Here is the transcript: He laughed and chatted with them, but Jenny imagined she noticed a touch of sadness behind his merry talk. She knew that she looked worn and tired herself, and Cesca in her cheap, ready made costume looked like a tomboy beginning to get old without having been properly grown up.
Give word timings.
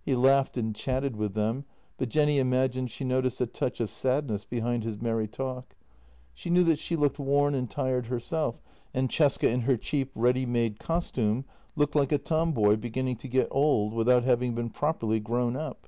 He 0.00 0.14
laughed 0.14 0.56
and 0.56 0.74
chatted 0.74 1.14
with 1.16 1.34
them, 1.34 1.66
but 1.98 2.08
Jenny 2.08 2.38
imagined 2.38 2.90
she 2.90 3.04
noticed 3.04 3.38
a 3.42 3.46
touch 3.46 3.80
of 3.80 3.90
sadness 3.90 4.46
behind 4.46 4.82
his 4.82 4.98
merry 4.98 5.28
talk. 5.28 5.76
She 6.32 6.48
knew 6.48 6.64
that 6.64 6.78
she 6.78 6.96
looked 6.96 7.18
worn 7.18 7.54
and 7.54 7.68
tired 7.70 8.06
herself, 8.06 8.62
and 8.94 9.10
Cesca 9.10 9.46
in 9.46 9.60
her 9.68 9.76
cheap, 9.76 10.10
ready 10.14 10.46
made 10.46 10.78
costume 10.80 11.44
looked 11.76 11.94
like 11.94 12.12
a 12.12 12.16
tomboy 12.16 12.76
beginning 12.78 13.16
to 13.16 13.28
get 13.28 13.48
old 13.50 13.92
without 13.92 14.24
having 14.24 14.54
been 14.54 14.70
properly 14.70 15.20
grown 15.20 15.54
up. 15.54 15.86